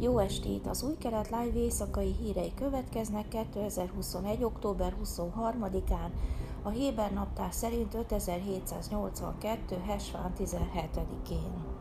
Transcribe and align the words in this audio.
Jó 0.00 0.18
estét! 0.18 0.66
Az 0.66 0.82
új 0.82 0.96
kelet 0.98 1.30
live 1.30 1.58
éjszakai 1.58 2.14
hírei 2.20 2.52
következnek 2.54 3.28
2021. 3.28 4.44
október 4.44 4.94
23-án, 5.04 6.10
a 6.62 6.68
Héber 6.68 7.12
naptár 7.12 7.52
szerint 7.52 7.94
5782. 7.94 9.76
Hesván 9.86 10.32
17-én. 10.38 11.75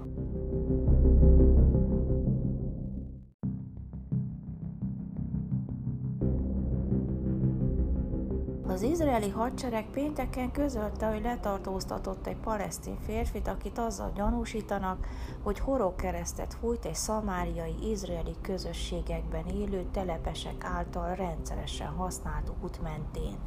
Az 8.75 8.81
izraeli 8.81 9.29
hadsereg 9.29 9.85
pénteken 9.91 10.51
közölte, 10.51 11.07
hogy 11.07 11.21
letartóztatott 11.21 12.27
egy 12.27 12.35
palesztin 12.35 12.97
férfit, 13.05 13.47
akit 13.47 13.77
azzal 13.77 14.11
gyanúsítanak, 14.15 15.07
hogy 15.43 15.61
keresztet 15.95 16.53
fújt 16.53 16.85
egy 16.85 16.95
szamáriai 16.95 17.89
izraeli 17.89 18.35
közösségekben 18.41 19.45
élő 19.45 19.85
telepesek 19.91 20.63
által 20.63 21.15
rendszeresen 21.15 21.87
használt 21.87 22.51
út 22.63 22.81
mentén. 22.81 23.37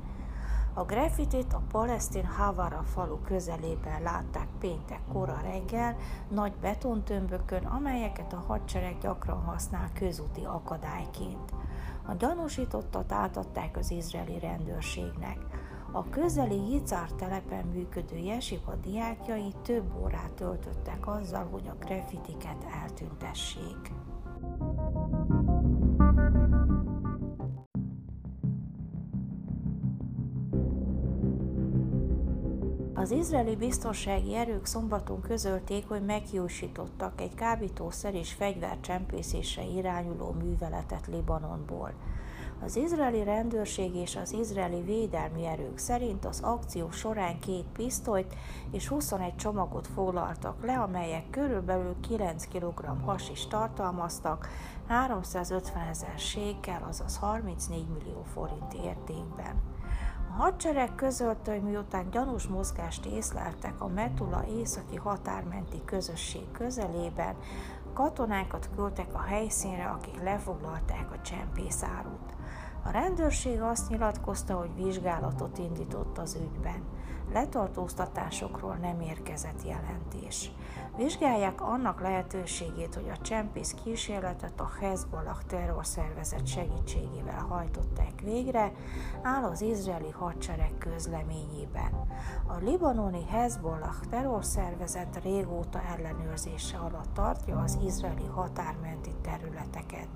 A 0.78 0.84
graffitit 0.84 1.52
a 1.52 1.62
palesztin 1.70 2.24
Havara 2.24 2.82
falu 2.82 3.18
közelében 3.20 4.02
látták 4.02 4.46
péntek 4.58 5.00
kora 5.12 5.40
reggel 5.42 5.96
nagy 6.30 6.52
betontömbökön, 6.60 7.64
amelyeket 7.64 8.32
a 8.32 8.44
hadsereg 8.46 8.98
gyakran 9.00 9.42
használ 9.42 9.90
közúti 9.94 10.44
akadályként. 10.44 11.52
A 12.06 12.14
gyanúsítottat 12.14 13.12
átadták 13.12 13.76
az 13.76 13.90
izraeli 13.90 14.38
rendőrségnek. 14.38 15.38
A 15.92 16.08
közeli 16.08 16.70
Jicár 16.70 17.10
telepen 17.10 17.66
működő 17.66 18.16
jesipa 18.16 18.74
diákjai 18.74 19.52
több 19.62 19.94
órát 20.02 20.32
töltöttek 20.32 21.06
azzal, 21.06 21.48
hogy 21.50 21.68
a 21.68 21.84
grafitiket 21.84 22.64
eltüntessék. 22.82 23.92
Az 33.00 33.10
izraeli 33.10 33.56
biztonsági 33.56 34.34
erők 34.34 34.66
szombaton 34.66 35.20
közölték, 35.20 35.88
hogy 35.88 36.04
megjósítottak 36.04 37.20
egy 37.20 37.34
kábítószer 37.34 38.14
és 38.14 38.32
fegyvercsempészésre 38.32 39.62
irányuló 39.64 40.30
műveletet 40.42 41.06
Libanonból. 41.06 41.92
Az 42.64 42.76
izraeli 42.76 43.24
rendőrség 43.24 43.94
és 43.94 44.16
az 44.16 44.32
izraeli 44.32 44.82
védelmi 44.82 45.46
erők 45.46 45.78
szerint 45.78 46.24
az 46.24 46.40
akció 46.40 46.90
során 46.90 47.38
két 47.40 47.66
pisztolyt 47.72 48.34
és 48.70 48.88
21 48.88 49.36
csomagot 49.36 49.86
foglaltak 49.86 50.64
le, 50.64 50.78
amelyek 50.78 51.30
körülbelül 51.30 51.96
9 52.00 52.46
kg 52.46 52.84
has 53.04 53.30
is 53.30 53.46
tartalmaztak, 53.46 54.48
350 54.86 55.86
ezer 55.88 56.18
sékkel, 56.18 56.86
azaz 56.88 57.16
34 57.16 57.86
millió 57.88 58.22
forint 58.32 58.74
értékben 58.74 59.68
hadsereg 60.38 60.94
közölte, 60.94 61.50
hogy 61.52 61.62
miután 61.62 62.10
gyanús 62.10 62.46
mozgást 62.46 63.06
észleltek 63.06 63.80
a 63.80 63.86
Metula 63.86 64.44
északi 64.60 64.96
határmenti 64.96 65.84
közösség 65.84 66.50
közelében, 66.52 67.34
katonákat 67.94 68.68
küldtek 68.76 69.14
a 69.14 69.20
helyszínre, 69.20 69.84
akik 69.84 70.22
lefoglalták 70.22 71.12
a 71.12 71.20
csempészárút. 71.20 72.34
A 72.84 72.90
rendőrség 72.90 73.60
azt 73.60 73.88
nyilatkozta, 73.88 74.54
hogy 74.54 74.84
vizsgálatot 74.84 75.58
indított 75.58 76.18
az 76.18 76.34
ügyben. 76.34 76.82
Letartóztatásokról 77.32 78.74
nem 78.74 79.00
érkezett 79.00 79.66
jelentés. 79.66 80.52
Vizsgálják 80.96 81.62
annak 81.62 82.00
lehetőségét, 82.00 82.94
hogy 82.94 83.08
a 83.08 83.20
csempész 83.20 83.74
kísérletet 83.84 84.60
a 84.60 84.70
Hezbollah 84.80 85.42
terrorszervezet 85.46 86.46
segítségével 86.46 87.46
hajtották 87.48 88.20
végre, 88.24 88.72
áll 89.22 89.44
az 89.44 89.60
izraeli 89.60 90.10
hadsereg 90.10 90.72
közleményében. 90.78 92.06
A 92.46 92.56
libanoni 92.60 93.24
Hezbollah 93.26 93.96
terrorszervezet 94.10 95.20
régóta 95.22 95.80
ellenőrzése 95.82 96.76
alatt 96.76 97.14
tartja 97.14 97.58
az 97.58 97.78
izraeli 97.84 98.26
határmenti 98.26 99.14
területeket. 99.22 100.08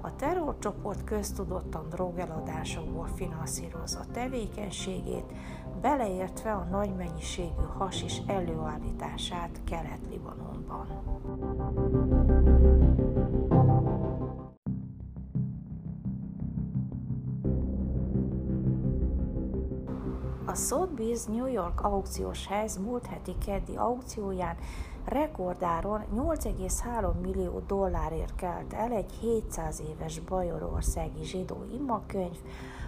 A 0.00 0.16
terrorcsoport 0.16 1.04
köztudottan 1.04 1.88
drogeladásokból 1.94 3.06
finanszírozza 3.06 4.00
tevékenységét, 4.12 5.32
beleértve 5.80 6.52
a 6.52 6.66
nagy 6.70 6.94
mennyiségű 6.96 7.64
hasis 7.78 8.22
előállítását 8.26 9.60
Kelet-Libanonban. 9.64 11.02
A 20.54 20.56
Sotheby's 20.56 21.24
New 21.26 21.46
York 21.46 21.80
aukciós 21.80 22.46
ház 22.46 22.76
múlt 22.76 23.06
heti 23.06 23.34
keddi 23.46 23.76
aukcióján 23.76 24.56
rekordáron 25.04 26.04
8,3 26.16 27.20
millió 27.20 27.62
dollárért 27.66 28.34
kelt 28.34 28.72
el 28.72 28.92
egy 28.92 29.12
700 29.20 29.82
éves 29.90 30.20
bajorországi 30.20 31.24
zsidó 31.24 31.64
imakönyv, 31.72 32.38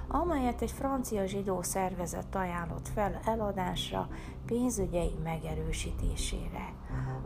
amelyet 0.09 0.62
egy 0.62 0.71
francia 0.71 1.27
zsidó 1.27 1.62
szervezet 1.62 2.34
ajánlott 2.34 2.89
fel 2.89 3.21
eladásra 3.25 4.09
pénzügyei 4.47 5.15
megerősítésére. 5.22 6.75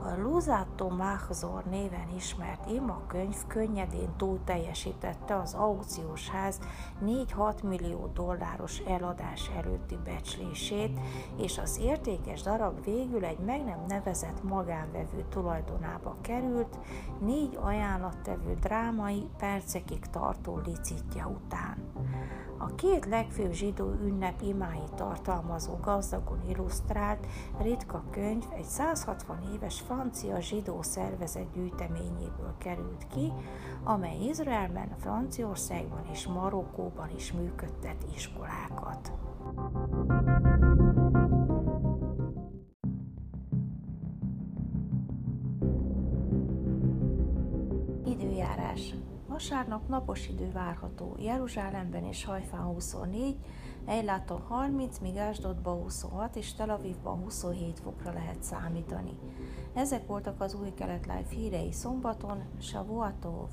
A 0.02 0.20
Luzato 0.20 0.88
Mahzor 0.88 1.64
néven 1.64 2.08
ismert 2.16 2.70
imakönyv 2.70 3.36
könnyedén 3.46 4.16
túl 4.16 4.38
teljesítette 4.44 5.36
az 5.36 5.54
aukciós 5.54 6.28
ház 6.28 6.60
4-6 7.04 7.62
millió 7.62 8.10
dolláros 8.14 8.78
eladás 8.78 9.50
előtti 9.56 9.98
becslését, 10.04 11.00
és 11.36 11.58
az 11.58 11.78
értékes 11.82 12.42
darab 12.42 12.84
végül 12.84 13.24
egy 13.24 13.38
meg 13.38 13.64
nem 13.64 13.84
nevezett 13.88 14.42
magánvevő 14.42 15.24
tulajdonába 15.28 16.16
került, 16.20 16.78
négy 17.20 17.58
ajánlattevő 17.60 18.54
drámai 18.54 19.28
percekig 19.38 20.06
tartó 20.06 20.60
licitja 20.64 21.26
után. 21.26 21.76
A 22.62 22.75
két 22.75 23.06
legfőbb 23.06 23.53
zsidó 23.53 23.93
ünnep 24.03 24.41
imáit 24.43 24.94
tartalmazó 24.94 25.76
gazdagon 25.82 26.41
illusztrált 26.48 27.26
ritka 27.62 28.04
könyv 28.10 28.44
egy 28.56 28.65
160 28.65 29.38
éves 29.54 29.81
francia 29.81 30.41
zsidó 30.41 30.82
szervezet 30.82 31.53
gyűjteményéből 31.53 32.54
került 32.59 33.06
ki, 33.06 33.32
amely 33.84 34.16
Izraelben, 34.28 34.88
Franciaországban 34.98 36.06
és 36.12 36.26
Marokkóban 36.26 37.10
is 37.16 37.32
működtet 37.32 38.04
iskolákat. 38.15 39.12
Időjárás 48.04 48.94
Vasárnap 49.30 49.88
napos 49.88 50.28
idő 50.28 50.50
várható, 50.52 51.16
Jeruzsálemben 51.18 52.04
és 52.04 52.24
Hajfán 52.24 52.62
24, 52.62 53.36
Ejláton 53.86 54.41
30, 54.41 54.98
míg 54.98 55.16
Ásdodban 55.16 55.82
26 55.82 56.36
és 56.36 56.54
Tel 56.54 56.70
Avivban 56.70 57.22
27 57.22 57.78
fokra 57.80 58.12
lehet 58.12 58.42
számítani. 58.42 59.18
Ezek 59.74 60.06
voltak 60.06 60.41
az 60.41 60.54
új 60.54 60.72
kelet 60.74 61.06
live 61.06 61.28
hírei 61.28 61.72
szombaton, 61.72 62.42
Shavuatov! 62.60 63.48